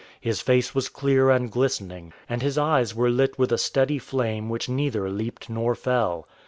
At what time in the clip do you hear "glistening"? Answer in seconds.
1.51-2.11